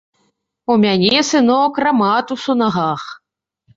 [0.75, 3.03] У мяне, сынок, раматус у нагах.